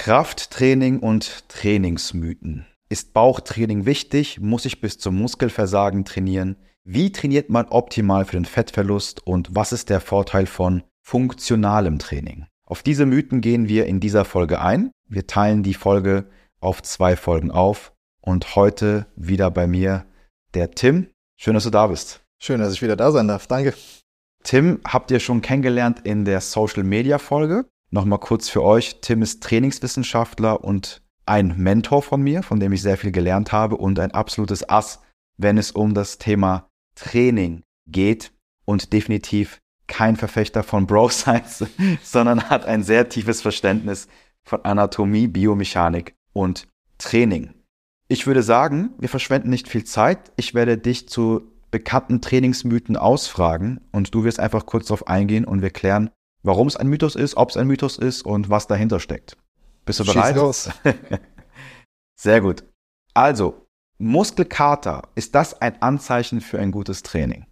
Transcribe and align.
Krafttraining 0.00 1.00
und 1.00 1.46
Trainingsmythen. 1.50 2.64
Ist 2.88 3.12
Bauchtraining 3.12 3.84
wichtig? 3.84 4.40
Muss 4.40 4.64
ich 4.64 4.80
bis 4.80 4.96
zum 4.96 5.14
Muskelversagen 5.16 6.06
trainieren? 6.06 6.56
Wie 6.84 7.12
trainiert 7.12 7.50
man 7.50 7.66
optimal 7.66 8.24
für 8.24 8.38
den 8.38 8.46
Fettverlust 8.46 9.26
und 9.26 9.54
was 9.54 9.72
ist 9.72 9.90
der 9.90 10.00
Vorteil 10.00 10.46
von 10.46 10.84
funktionalem 11.02 11.98
Training? 11.98 12.46
Auf 12.66 12.82
diese 12.82 13.04
Mythen 13.04 13.42
gehen 13.42 13.68
wir 13.68 13.84
in 13.84 14.00
dieser 14.00 14.24
Folge 14.24 14.62
ein. 14.62 14.90
Wir 15.06 15.26
teilen 15.26 15.62
die 15.62 15.74
Folge 15.74 16.30
auf 16.60 16.82
zwei 16.82 17.14
Folgen 17.14 17.50
auf 17.50 17.92
und 18.22 18.56
heute 18.56 19.06
wieder 19.16 19.50
bei 19.50 19.66
mir 19.66 20.06
der 20.54 20.70
Tim. 20.70 21.08
Schön, 21.36 21.52
dass 21.52 21.64
du 21.64 21.70
da 21.70 21.88
bist. 21.88 22.22
Schön, 22.38 22.60
dass 22.60 22.72
ich 22.72 22.80
wieder 22.80 22.96
da 22.96 23.12
sein 23.12 23.28
darf. 23.28 23.46
Danke. 23.46 23.74
Tim 24.44 24.80
habt 24.82 25.10
ihr 25.10 25.20
schon 25.20 25.42
kennengelernt 25.42 26.00
in 26.04 26.24
der 26.24 26.40
Social 26.40 26.84
Media 26.84 27.18
Folge. 27.18 27.66
Nochmal 27.90 28.20
kurz 28.20 28.48
für 28.48 28.62
euch. 28.62 29.00
Tim 29.00 29.22
ist 29.22 29.42
Trainingswissenschaftler 29.42 30.62
und 30.62 31.02
ein 31.26 31.54
Mentor 31.56 32.02
von 32.02 32.22
mir, 32.22 32.42
von 32.42 32.60
dem 32.60 32.72
ich 32.72 32.82
sehr 32.82 32.96
viel 32.96 33.12
gelernt 33.12 33.52
habe 33.52 33.76
und 33.76 33.98
ein 33.98 34.12
absolutes 34.12 34.68
Ass, 34.68 35.00
wenn 35.36 35.58
es 35.58 35.72
um 35.72 35.94
das 35.94 36.18
Thema 36.18 36.68
Training 36.94 37.62
geht 37.86 38.32
und 38.64 38.92
definitiv 38.92 39.58
kein 39.86 40.16
Verfechter 40.16 40.62
von 40.62 40.86
Bro 40.86 41.08
Science, 41.10 41.66
sondern 42.02 42.48
hat 42.48 42.64
ein 42.64 42.84
sehr 42.84 43.08
tiefes 43.08 43.42
Verständnis 43.42 44.06
von 44.44 44.64
Anatomie, 44.64 45.26
Biomechanik 45.26 46.14
und 46.32 46.68
Training. 46.98 47.54
Ich 48.08 48.26
würde 48.26 48.42
sagen, 48.42 48.90
wir 48.98 49.08
verschwenden 49.08 49.50
nicht 49.50 49.68
viel 49.68 49.84
Zeit. 49.84 50.32
Ich 50.36 50.54
werde 50.54 50.78
dich 50.78 51.08
zu 51.08 51.42
bekannten 51.70 52.20
Trainingsmythen 52.20 52.96
ausfragen 52.96 53.80
und 53.92 54.14
du 54.14 54.24
wirst 54.24 54.40
einfach 54.40 54.66
kurz 54.66 54.86
darauf 54.86 55.06
eingehen 55.06 55.44
und 55.44 55.62
wir 55.62 55.70
klären, 55.70 56.10
warum 56.42 56.68
es 56.68 56.76
ein 56.76 56.88
Mythos 56.88 57.14
ist, 57.14 57.36
ob 57.36 57.50
es 57.50 57.56
ein 57.56 57.66
Mythos 57.66 57.98
ist 57.98 58.22
und 58.22 58.50
was 58.50 58.66
dahinter 58.66 59.00
steckt. 59.00 59.36
Bist 59.84 60.00
du 60.00 60.04
Schieß 60.04 60.14
bereit? 60.14 60.36
Los. 60.36 60.70
Sehr 62.16 62.40
gut. 62.40 62.64
Also, 63.14 63.66
Muskelkater, 63.98 65.02
ist 65.14 65.34
das 65.34 65.60
ein 65.60 65.80
Anzeichen 65.82 66.40
für 66.40 66.58
ein 66.58 66.70
gutes 66.70 67.02
Training? 67.02 67.46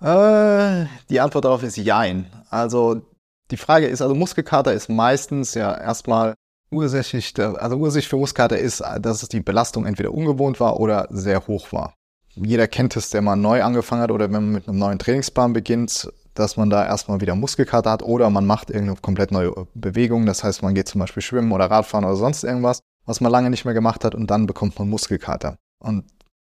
Äh, 0.00 0.86
die 1.08 1.20
Antwort 1.20 1.44
darauf 1.44 1.62
ist 1.62 1.76
Jein. 1.76 2.26
Also, 2.50 3.02
die 3.50 3.56
Frage 3.56 3.86
ist, 3.86 4.02
also 4.02 4.14
Muskelkater 4.14 4.72
ist 4.72 4.88
meistens 4.88 5.54
ja 5.54 5.74
erstmal 5.76 6.34
ursächlich, 6.70 7.32
also 7.38 7.76
Ursache 7.76 8.02
für 8.02 8.16
Muskelkater 8.16 8.58
ist, 8.58 8.82
dass 9.00 9.26
die 9.28 9.40
Belastung 9.40 9.86
entweder 9.86 10.12
ungewohnt 10.12 10.60
war 10.60 10.80
oder 10.80 11.06
sehr 11.10 11.46
hoch 11.46 11.72
war. 11.72 11.94
Jeder 12.34 12.68
kennt 12.68 12.96
es, 12.96 13.10
der 13.10 13.22
mal 13.22 13.36
neu 13.36 13.62
angefangen 13.62 14.02
hat 14.02 14.10
oder 14.10 14.26
wenn 14.26 14.32
man 14.32 14.52
mit 14.52 14.68
einem 14.68 14.78
neuen 14.78 14.98
Trainingsplan 14.98 15.52
beginnt, 15.52 16.10
dass 16.38 16.56
man 16.56 16.70
da 16.70 16.84
erstmal 16.84 17.20
wieder 17.20 17.34
Muskelkater 17.34 17.90
hat 17.90 18.02
oder 18.02 18.30
man 18.30 18.46
macht 18.46 18.70
irgendeine 18.70 19.00
komplett 19.00 19.32
neue 19.32 19.52
Bewegung. 19.74 20.26
Das 20.26 20.44
heißt, 20.44 20.62
man 20.62 20.74
geht 20.74 20.88
zum 20.88 21.00
Beispiel 21.00 21.22
schwimmen 21.22 21.52
oder 21.52 21.70
Radfahren 21.70 22.04
oder 22.04 22.16
sonst 22.16 22.44
irgendwas, 22.44 22.80
was 23.04 23.20
man 23.20 23.32
lange 23.32 23.50
nicht 23.50 23.64
mehr 23.64 23.74
gemacht 23.74 24.04
hat 24.04 24.14
und 24.14 24.30
dann 24.30 24.46
bekommt 24.46 24.78
man 24.78 24.88
Muskelkater. 24.88 25.56
Und 25.78 26.04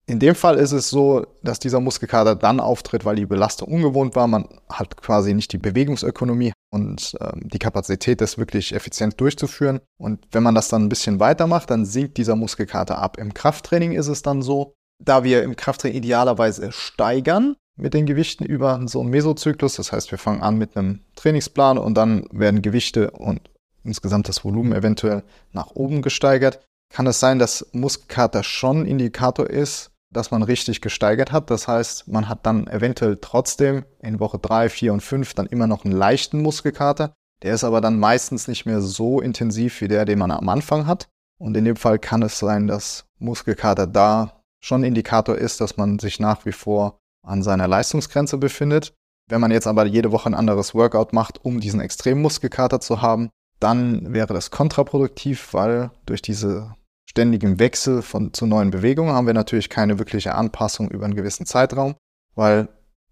in 0.09 0.17
dem 0.17 0.33
Fall 0.33 0.57
ist 0.57 0.71
es 0.71 0.89
so, 0.89 1.27
dass 1.43 1.59
dieser 1.59 1.79
Muskelkater 1.79 2.35
dann 2.35 2.59
auftritt, 2.59 3.05
weil 3.05 3.15
die 3.15 3.27
Belastung 3.27 3.67
ungewohnt 3.67 4.15
war. 4.15 4.27
Man 4.27 4.45
hat 4.67 4.97
quasi 4.97 5.35
nicht 5.35 5.53
die 5.53 5.59
Bewegungsökonomie 5.59 6.51
und 6.71 7.15
ähm, 7.21 7.47
die 7.47 7.59
Kapazität, 7.59 8.19
das 8.19 8.39
wirklich 8.39 8.73
effizient 8.73 9.21
durchzuführen. 9.21 9.79
Und 9.99 10.25
wenn 10.31 10.41
man 10.41 10.55
das 10.55 10.67
dann 10.67 10.83
ein 10.83 10.89
bisschen 10.89 11.19
weitermacht, 11.19 11.69
dann 11.69 11.85
sinkt 11.85 12.17
dieser 12.17 12.35
Muskelkater 12.35 12.97
ab. 12.97 13.19
Im 13.19 13.35
Krafttraining 13.35 13.91
ist 13.91 14.07
es 14.07 14.23
dann 14.23 14.41
so, 14.41 14.73
da 14.99 15.23
wir 15.23 15.43
im 15.43 15.55
Krafttraining 15.55 15.97
idealerweise 15.99 16.71
steigern, 16.71 17.55
mit 17.79 17.93
den 17.93 18.05
Gewichten 18.05 18.45
über 18.45 18.79
so 18.85 18.99
einen 18.99 19.09
Mesozyklus. 19.09 19.75
Das 19.75 19.91
heißt, 19.91 20.11
wir 20.11 20.17
fangen 20.17 20.41
an 20.41 20.57
mit 20.57 20.75
einem 20.75 21.01
Trainingsplan 21.15 21.77
und 21.77 21.95
dann 21.95 22.25
werden 22.31 22.61
Gewichte 22.61 23.11
und 23.11 23.49
insgesamt 23.83 24.27
das 24.27 24.43
Volumen 24.43 24.73
eventuell 24.73 25.23
nach 25.53 25.71
oben 25.71 26.01
gesteigert. 26.01 26.59
Kann 26.93 27.07
es 27.07 27.19
sein, 27.19 27.39
dass 27.39 27.67
Muskelkater 27.71 28.43
schon 28.43 28.85
Indikator 28.85 29.49
ist, 29.49 29.91
dass 30.11 30.31
man 30.31 30.43
richtig 30.43 30.81
gesteigert 30.81 31.31
hat. 31.31 31.49
Das 31.51 31.67
heißt, 31.67 32.07
man 32.07 32.27
hat 32.27 32.45
dann 32.45 32.67
eventuell 32.67 33.17
trotzdem 33.21 33.85
in 34.01 34.19
Woche 34.19 34.39
drei, 34.39 34.69
vier 34.69 34.91
und 34.91 35.01
fünf 35.01 35.33
dann 35.33 35.45
immer 35.45 35.67
noch 35.67 35.85
einen 35.85 35.93
leichten 35.93 36.41
Muskelkater. 36.41 37.13
Der 37.43 37.53
ist 37.53 37.63
aber 37.63 37.79
dann 37.79 37.99
meistens 37.99 38.47
nicht 38.47 38.65
mehr 38.65 38.81
so 38.81 39.21
intensiv 39.21 39.79
wie 39.81 39.87
der, 39.87 40.05
den 40.05 40.19
man 40.19 40.31
am 40.31 40.49
Anfang 40.49 40.87
hat. 40.87 41.07
Und 41.39 41.55
in 41.55 41.63
dem 41.63 41.77
Fall 41.77 41.99
kann 41.99 42.21
es 42.21 42.39
sein, 42.39 42.67
dass 42.67 43.05
Muskelkater 43.19 43.87
da 43.87 44.43
schon 44.61 44.83
Indikator 44.83 45.35
ist, 45.35 45.61
dass 45.61 45.77
man 45.77 45.99
sich 45.99 46.19
nach 46.19 46.45
wie 46.45 46.51
vor 46.51 46.98
an 47.21 47.43
seiner 47.43 47.67
Leistungsgrenze 47.67 48.37
befindet. 48.37 48.93
Wenn 49.27 49.41
man 49.41 49.51
jetzt 49.51 49.67
aber 49.67 49.85
jede 49.85 50.11
Woche 50.11 50.29
ein 50.29 50.33
anderes 50.33 50.73
Workout 50.73 51.13
macht, 51.13 51.43
um 51.45 51.59
diesen 51.59 51.81
extremen 51.81 52.21
Muskelkater 52.21 52.79
zu 52.79 53.01
haben, 53.01 53.29
dann 53.59 54.13
wäre 54.13 54.33
das 54.33 54.51
kontraproduktiv, 54.51 55.53
weil 55.53 55.91
durch 56.05 56.21
diese 56.21 56.75
ständigen 57.09 57.59
Wechsel 57.59 58.01
von, 58.01 58.33
zu 58.33 58.45
neuen 58.45 58.71
Bewegungen 58.71 59.13
haben 59.13 59.27
wir 59.27 59.33
natürlich 59.33 59.69
keine 59.69 59.99
wirkliche 59.99 60.35
Anpassung 60.35 60.89
über 60.89 61.05
einen 61.05 61.15
gewissen 61.15 61.45
Zeitraum, 61.45 61.95
weil 62.35 62.69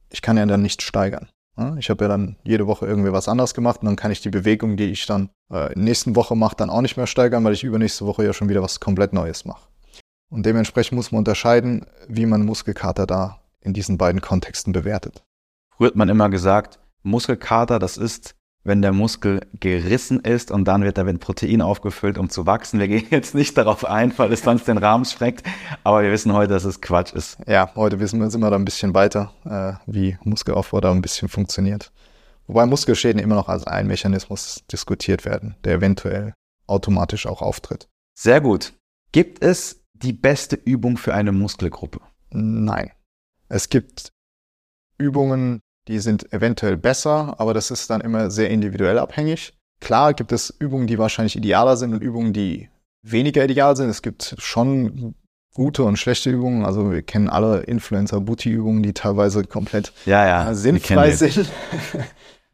ich 0.09 0.21
kann 0.21 0.37
ja 0.37 0.45
dann 0.45 0.61
nicht 0.61 0.81
steigern. 0.81 1.29
Ich 1.79 1.89
habe 1.89 2.05
ja 2.05 2.07
dann 2.07 2.35
jede 2.43 2.67
Woche 2.67 2.85
irgendwie 2.85 3.11
was 3.11 3.27
anderes 3.27 3.55
gemacht 3.55 3.81
und 3.81 3.87
dann 3.87 3.95
kann 3.95 4.11
ich 4.11 4.21
die 4.21 4.29
Bewegung, 4.29 4.77
die 4.77 4.91
ich 4.91 5.07
dann 5.07 5.31
äh, 5.51 5.69
nächsten 5.73 6.15
Woche 6.15 6.35
mache, 6.35 6.55
dann 6.55 6.69
auch 6.69 6.81
nicht 6.81 6.97
mehr 6.97 7.07
steigern, 7.07 7.43
weil 7.43 7.53
ich 7.53 7.63
übernächste 7.63 8.05
Woche 8.05 8.23
ja 8.23 8.31
schon 8.31 8.47
wieder 8.47 8.61
was 8.61 8.79
komplett 8.79 9.11
Neues 9.11 9.43
mache. 9.43 9.67
Und 10.29 10.45
dementsprechend 10.45 10.95
muss 10.95 11.11
man 11.11 11.19
unterscheiden, 11.19 11.87
wie 12.07 12.27
man 12.27 12.45
Muskelkater 12.45 13.07
da 13.07 13.41
in 13.67 13.73
diesen 13.73 13.97
beiden 13.97 14.21
Kontexten 14.21 14.73
bewertet. 14.73 15.23
Früher 15.75 15.89
hat 15.89 15.95
man 15.95 16.09
immer 16.09 16.29
gesagt, 16.29 16.79
Muskelkater, 17.03 17.77
das 17.77 17.97
ist, 17.97 18.33
wenn 18.63 18.81
der 18.81 18.91
Muskel 18.91 19.41
gerissen 19.59 20.19
ist 20.21 20.49
und 20.51 20.65
dann 20.65 20.83
wird 20.83 20.97
er 20.97 21.03
mit 21.03 21.19
Protein 21.19 21.61
aufgefüllt, 21.61 22.17
um 22.17 22.29
zu 22.29 22.45
wachsen. 22.45 22.79
Wir 22.79 22.87
gehen 22.87 23.07
jetzt 23.11 23.35
nicht 23.35 23.57
darauf 23.57 23.85
ein, 23.85 24.11
weil 24.17 24.33
es 24.33 24.41
sonst 24.41 24.67
den 24.67 24.77
Rahmen 24.77 25.05
sprengt, 25.05 25.43
aber 25.83 26.01
wir 26.01 26.11
wissen 26.11 26.33
heute, 26.33 26.53
dass 26.53 26.65
es 26.65 26.81
Quatsch 26.81 27.13
ist. 27.13 27.37
Ja, 27.47 27.73
heute 27.75 27.99
wissen 27.99 28.19
wir, 28.19 28.29
sind 28.29 28.41
wir 28.41 28.49
da 28.49 28.55
ein 28.55 28.65
bisschen 28.65 28.93
weiter, 28.93 29.33
äh, 29.45 29.73
wie 29.85 30.17
Muskelaufbau 30.23 30.81
da 30.81 30.91
ein 30.91 31.01
bisschen 31.01 31.29
funktioniert. 31.29 31.91
Wobei 32.47 32.65
Muskelschäden 32.65 33.21
immer 33.21 33.35
noch 33.35 33.49
als 33.49 33.67
ein 33.67 33.87
Mechanismus 33.87 34.63
diskutiert 34.71 35.25
werden, 35.25 35.55
der 35.63 35.75
eventuell 35.75 36.33
automatisch 36.65 37.27
auch 37.27 37.41
auftritt. 37.41 37.87
Sehr 38.17 38.41
gut. 38.41 38.73
Gibt 39.11 39.43
es 39.43 39.83
die 39.93 40.13
beste 40.13 40.55
Übung 40.55 40.97
für 40.97 41.13
eine 41.13 41.31
Muskelgruppe? 41.31 41.99
Nein. 42.29 42.91
Es 43.49 43.69
gibt 43.69 44.11
Übungen, 44.97 45.61
die 45.87 45.99
sind 45.99 46.33
eventuell 46.33 46.77
besser, 46.77 47.35
aber 47.39 47.53
das 47.53 47.71
ist 47.71 47.89
dann 47.89 48.01
immer 48.01 48.29
sehr 48.29 48.49
individuell 48.49 48.99
abhängig. 48.99 49.53
Klar 49.79 50.13
gibt 50.13 50.31
es 50.31 50.49
Übungen, 50.59 50.87
die 50.87 50.97
wahrscheinlich 50.97 51.35
idealer 51.35 51.77
sind 51.77 51.93
und 51.93 52.01
Übungen, 52.01 52.33
die 52.33 52.69
weniger 53.03 53.43
ideal 53.43 53.75
sind. 53.75 53.89
Es 53.89 54.01
gibt 54.01 54.35
schon 54.39 55.15
gute 55.53 55.83
und 55.83 55.97
schlechte 55.97 56.29
Übungen. 56.29 56.65
Also 56.65 56.91
wir 56.91 57.01
kennen 57.03 57.29
alle 57.29 57.61
Influencer-Booty-Übungen, 57.61 58.83
die 58.83 58.93
teilweise 58.93 59.43
komplett 59.43 59.93
ja, 60.05 60.25
ja, 60.25 60.53
sinnfrei 60.53 61.11
sind. 61.11 61.37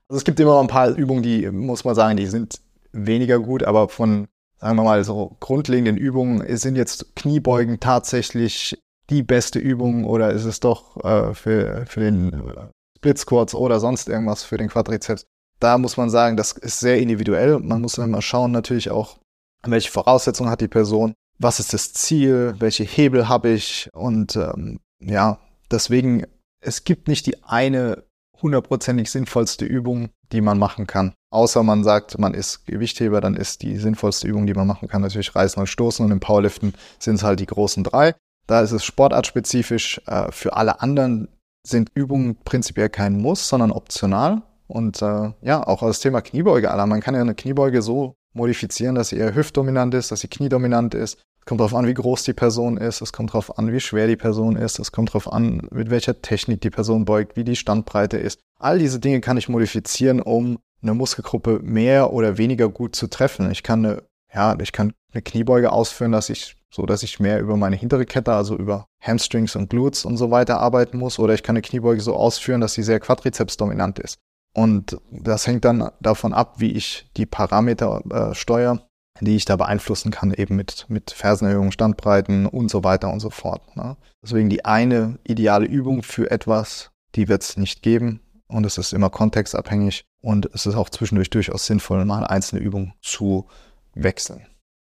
also 0.08 0.18
es 0.18 0.24
gibt 0.24 0.40
immer 0.40 0.60
ein 0.60 0.68
paar 0.68 0.90
Übungen, 0.90 1.24
die, 1.24 1.50
muss 1.50 1.86
man 1.86 1.96
sagen, 1.96 2.18
die 2.18 2.28
sind 2.28 2.62
weniger 2.92 3.40
gut, 3.40 3.64
aber 3.64 3.90
von, 3.90 4.28
sagen 4.60 4.78
wir 4.78 4.84
mal, 4.84 5.04
so 5.04 5.36
grundlegenden 5.40 5.98
Übungen 5.98 6.58
sind 6.58 6.76
jetzt 6.76 7.16
Kniebeugen 7.16 7.80
tatsächlich 7.80 8.78
die 9.14 9.24
beste 9.24 9.60
Übung 9.60 10.06
oder 10.06 10.32
ist 10.32 10.46
es 10.46 10.60
doch 10.60 10.98
äh, 11.04 11.34
für, 11.34 11.86
für 11.88 12.00
den 12.00 12.34
äh, 12.34 12.68
Split 12.98 13.18
Squats 13.18 13.56
oder 13.56 13.80
sonst 13.80 14.10
irgendwas 14.10 14.44
für 14.44 14.58
den 14.58 14.70
Quadrizeps? 14.70 15.26
Da 15.60 15.78
muss 15.78 15.98
man 15.98 16.10
sagen, 16.10 16.36
das 16.36 16.54
ist 16.54 16.80
sehr 16.80 17.00
individuell. 17.00 17.60
Man 17.60 17.82
muss 17.82 17.94
dann 17.94 18.12
mal 18.12 18.22
schauen 18.22 18.52
natürlich 18.52 18.90
auch, 18.90 19.20
welche 19.66 19.92
Voraussetzungen 19.92 20.50
hat 20.50 20.62
die 20.62 20.68
Person, 20.68 21.14
was 21.40 21.60
ist 21.60 21.74
das 21.74 21.94
Ziel, 21.94 22.56
welche 22.60 22.84
Hebel 22.84 23.30
habe 23.30 23.50
ich 23.50 23.90
und 23.94 24.36
ähm, 24.36 24.80
ja, 25.00 25.40
deswegen, 25.72 26.26
es 26.60 26.84
gibt 26.84 27.08
nicht 27.08 27.26
die 27.28 27.44
eine 27.44 28.04
hundertprozentig 28.42 29.10
sinnvollste 29.10 29.66
Übung, 29.66 30.10
die 30.32 30.42
man 30.42 30.60
machen 30.60 30.86
kann. 30.86 31.14
Außer 31.32 31.64
man 31.64 31.84
sagt, 31.84 32.20
man 32.20 32.34
ist 32.34 32.66
Gewichtheber, 32.66 33.22
dann 33.22 33.36
ist 33.36 33.62
die 33.62 33.78
sinnvollste 33.78 34.28
Übung, 34.28 34.46
die 34.46 34.54
man 34.54 34.68
machen 34.68 34.88
kann, 34.88 35.02
natürlich 35.02 35.34
Reißen 35.34 35.60
und 35.60 35.68
Stoßen 35.68 36.06
und 36.06 36.12
im 36.12 36.20
Powerliften 36.20 36.74
sind 37.00 37.16
es 37.16 37.24
halt 37.24 37.40
die 37.40 37.46
großen 37.46 37.84
drei. 37.84 38.16
Da 38.48 38.62
ist 38.62 38.72
es 38.72 38.84
sportartspezifisch. 38.84 40.02
Äh, 40.06 40.32
für 40.32 40.56
alle 40.56 40.82
anderen 40.82 41.30
sind 41.66 41.92
Übungen 41.94 42.36
prinzipiell 42.44 42.90
kein 42.90 43.18
Muss, 43.18 43.48
sondern 43.48 43.72
optional. 43.72 44.44
Und 44.68 45.02
äh, 45.02 45.32
ja, 45.42 45.66
auch 45.66 45.82
das 45.82 46.00
Thema 46.00 46.22
Kniebeuge, 46.22 46.72
Alter. 46.72 46.88
Man 46.88 47.02
kann 47.02 47.16
ja 47.16 47.22
eine 47.22 47.36
Kniebeuge 47.36 47.82
so 47.82 48.16
modifizieren, 48.34 48.96
dass 48.96 49.10
sie 49.10 49.18
eher 49.18 49.36
hüftdominant 49.36 49.94
ist, 49.94 50.12
dass 50.12 50.22
sie 50.22 50.28
kniedominant 50.28 50.96
ist. 50.96 51.20
Es 51.40 51.46
kommt 51.46 51.60
darauf 51.60 51.76
an, 51.76 51.88
wie 51.88 51.94
groß 51.94 52.24
die 52.24 52.34
Person 52.34 52.78
ist. 52.78 53.02
Es 53.02 53.14
kommt 53.14 53.32
darauf 53.32 53.58
an, 53.58 53.72
wie 53.72 53.80
schwer 53.80 54.08
die 54.08 54.16
Person 54.16 54.56
ist. 54.56 54.80
Es 54.80 54.92
kommt 54.92 55.10
darauf 55.10 55.32
an, 55.32 55.68
mit 55.72 55.90
welcher 55.90 56.22
Technik 56.22 56.62
die 56.62 56.70
Person 56.70 57.06
beugt, 57.06 57.36
wie 57.36 57.44
die 57.44 57.56
Standbreite 57.56 58.18
ist. 58.18 58.40
All 58.60 58.80
diese 58.80 59.00
Dinge 59.00 59.20
kann 59.20 59.38
ich 59.38 59.50
modifizieren, 59.50 60.22
um 60.22 60.60
eine 60.82 60.94
Muskelgruppe 60.94 61.60
mehr 61.62 62.14
oder 62.14 62.38
weniger 62.38 62.70
gut 62.70 62.96
zu 62.96 63.08
treffen. 63.08 63.52
Ich 63.52 63.62
kann 63.62 63.86
eine, 63.86 64.04
ja, 64.34 64.58
ich 64.60 64.72
kann 64.72 64.94
eine 65.14 65.22
Kniebeuge 65.22 65.72
ausführen, 65.72 66.12
dass 66.12 66.30
ich 66.30 66.56
so 66.74 66.86
dass 66.88 67.04
ich 67.04 67.20
mehr 67.20 67.40
über 67.40 67.56
meine 67.56 67.76
hintere 67.76 68.06
Kette, 68.06 68.34
also 68.34 68.58
über 68.58 68.88
Hamstrings 69.00 69.56
und 69.56 69.70
Glutes 69.70 70.06
und 70.06 70.18
so 70.18 70.32
weiter 70.32 70.60
arbeiten 70.60 70.98
muss. 70.98 71.20
Oder 71.20 71.36
ich 71.36 71.44
kann 71.44 71.56
eine 71.56 71.62
Kniebeuge 71.62 72.02
so 72.02 72.16
ausführen, 72.16 72.62
dass 72.62 72.74
sie 72.74 72.82
sehr 72.84 73.00
quadrizepsdominant 73.00 74.00
ist. 74.00 74.18
Und 74.56 74.98
das 75.12 75.46
hängt 75.46 75.66
dann 75.66 75.92
davon 76.00 76.34
ab, 76.34 76.56
wie 76.58 76.72
ich 76.72 77.10
die 77.16 77.26
Parameter 77.26 78.02
äh, 78.12 78.36
steuere. 78.36 78.88
die 79.22 79.36
ich 79.36 79.46
da 79.46 79.56
beeinflussen 79.56 80.12
kann, 80.12 80.34
eben 80.34 80.56
mit, 80.56 80.88
mit 80.90 81.12
Fersenerhöhung, 81.12 81.72
Standbreiten 81.72 82.48
und 82.48 82.70
so 82.70 82.84
weiter 82.84 83.14
und 83.14 83.20
so 83.20 83.30
fort. 83.30 83.78
Ne? 83.78 83.96
Deswegen 84.24 84.50
die 84.50 84.66
eine 84.66 85.20
ideale 85.24 85.68
Übung 85.68 86.02
für 86.02 86.32
etwas, 86.32 86.90
die 87.14 87.28
wird 87.28 87.44
es 87.44 87.56
nicht 87.56 87.84
geben 87.84 88.22
und 88.48 88.66
es 88.66 88.80
ist 88.80 88.92
immer 88.92 89.12
kontextabhängig 89.12 90.04
und 90.24 90.50
es 90.54 90.66
ist 90.66 90.76
auch 90.76 90.90
zwischendurch 90.90 91.30
durchaus 91.30 91.68
sinnvoll, 91.68 92.06
mal 92.06 92.26
einzelne 92.26 92.62
Übungen 92.62 92.94
zu 93.02 93.48
wechseln. 93.94 94.48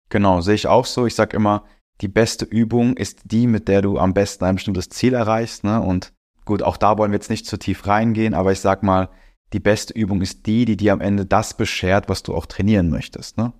Genau, 0.08 0.40
sehe 0.40 0.54
ich 0.54 0.66
auch 0.66 0.86
so. 0.86 1.06
Ich 1.06 1.14
sage 1.14 1.36
immer, 1.36 1.64
die 2.00 2.08
beste 2.08 2.44
Übung 2.44 2.96
ist 2.96 3.20
die, 3.24 3.46
mit 3.46 3.68
der 3.68 3.82
du 3.82 3.98
am 3.98 4.14
besten 4.14 4.44
ein 4.44 4.56
bestimmtes 4.56 4.88
Ziel 4.88 5.14
erreichst. 5.14 5.64
Ne? 5.64 5.80
Und 5.80 6.12
gut, 6.44 6.62
auch 6.62 6.76
da 6.76 6.98
wollen 6.98 7.12
wir 7.12 7.16
jetzt 7.16 7.30
nicht 7.30 7.46
zu 7.46 7.58
tief 7.58 7.86
reingehen, 7.86 8.34
aber 8.34 8.52
ich 8.52 8.60
sag 8.60 8.82
mal, 8.82 9.08
die 9.52 9.60
beste 9.60 9.94
Übung 9.94 10.20
ist 10.20 10.46
die, 10.46 10.64
die 10.64 10.76
dir 10.76 10.92
am 10.92 11.00
Ende 11.00 11.26
das 11.26 11.56
beschert, 11.56 12.08
was 12.08 12.22
du 12.22 12.34
auch 12.34 12.46
trainieren 12.46 12.90
möchtest. 12.90 13.38
Ne? 13.38 13.52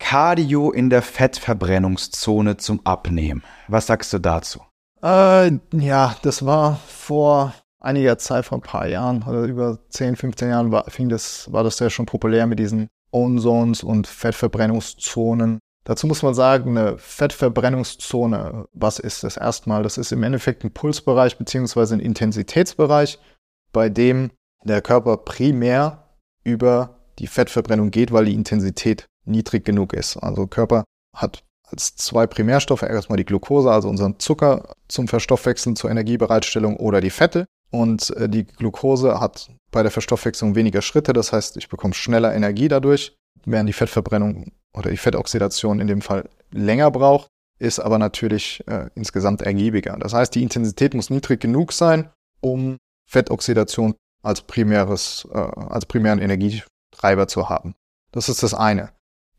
Cardio 0.00 0.70
in 0.70 0.90
der 0.90 1.02
Fettverbrennungszone 1.02 2.56
zum 2.56 2.84
Abnehmen. 2.84 3.42
Was 3.68 3.86
sagst 3.86 4.12
du 4.12 4.18
dazu? 4.18 4.60
Äh, 5.02 5.52
ja, 5.72 6.16
das 6.22 6.44
war 6.44 6.76
vor 6.86 7.54
einiger 7.80 8.18
Zeit, 8.18 8.46
vor 8.46 8.58
ein 8.58 8.62
paar 8.62 8.88
Jahren 8.88 9.22
oder 9.22 9.42
über 9.44 9.78
10, 9.90 10.16
15 10.16 10.48
Jahren 10.48 10.72
war, 10.72 10.90
fing 10.90 11.08
das, 11.08 11.52
war 11.52 11.62
das 11.62 11.78
ja 11.78 11.90
schon 11.90 12.06
populär 12.06 12.46
mit 12.46 12.58
diesen 12.58 12.88
Own 13.12 13.38
Zones 13.38 13.82
und 13.82 14.06
Fettverbrennungszonen. 14.06 15.60
Dazu 15.88 16.06
muss 16.06 16.22
man 16.22 16.34
sagen, 16.34 16.76
eine 16.76 16.98
Fettverbrennungszone, 16.98 18.66
was 18.74 18.98
ist 18.98 19.24
das 19.24 19.38
erstmal? 19.38 19.82
Das 19.82 19.96
ist 19.96 20.12
im 20.12 20.22
Endeffekt 20.22 20.62
ein 20.62 20.70
Pulsbereich 20.70 21.38
beziehungsweise 21.38 21.94
ein 21.94 22.00
Intensitätsbereich, 22.00 23.18
bei 23.72 23.88
dem 23.88 24.30
der 24.64 24.82
Körper 24.82 25.16
primär 25.16 26.10
über 26.44 26.98
die 27.18 27.26
Fettverbrennung 27.26 27.90
geht, 27.90 28.12
weil 28.12 28.26
die 28.26 28.34
Intensität 28.34 29.06
niedrig 29.24 29.64
genug 29.64 29.94
ist. 29.94 30.18
Also 30.18 30.46
Körper 30.46 30.84
hat 31.16 31.42
als 31.64 31.96
zwei 31.96 32.26
Primärstoffe 32.26 32.82
erstmal 32.82 33.16
die 33.16 33.24
Glucose, 33.24 33.70
also 33.70 33.88
unseren 33.88 34.18
Zucker 34.18 34.74
zum 34.88 35.08
Verstoffwechseln, 35.08 35.74
zur 35.74 35.90
Energiebereitstellung 35.90 36.76
oder 36.76 37.00
die 37.00 37.08
Fette. 37.08 37.46
Und 37.70 38.10
äh, 38.10 38.28
die 38.28 38.44
Glucose 38.44 39.20
hat 39.20 39.48
bei 39.70 39.82
der 39.82 39.90
Verstoffwechslung 39.90 40.54
weniger 40.54 40.82
Schritte, 40.82 41.14
das 41.14 41.32
heißt, 41.32 41.56
ich 41.56 41.70
bekomme 41.70 41.94
schneller 41.94 42.34
Energie 42.34 42.68
dadurch, 42.68 43.16
während 43.46 43.70
die 43.70 43.74
Fettverbrennung 43.74 44.52
oder 44.78 44.90
die 44.90 44.96
Fettoxidation 44.96 45.80
in 45.80 45.88
dem 45.88 46.00
Fall 46.00 46.28
länger 46.50 46.90
braucht, 46.90 47.28
ist 47.58 47.80
aber 47.80 47.98
natürlich 47.98 48.62
äh, 48.68 48.88
insgesamt 48.94 49.42
ergiebiger. 49.42 49.96
Das 49.98 50.14
heißt, 50.14 50.34
die 50.34 50.42
Intensität 50.42 50.94
muss 50.94 51.10
niedrig 51.10 51.40
genug 51.40 51.72
sein, 51.72 52.10
um 52.40 52.78
Fettoxidation 53.10 53.94
als 54.22 54.42
primäres, 54.42 55.26
äh, 55.32 55.38
als 55.38 55.86
primären 55.86 56.20
Energietreiber 56.20 57.26
zu 57.26 57.48
haben. 57.48 57.74
Das 58.12 58.28
ist 58.28 58.42
das 58.42 58.54
eine. 58.54 58.90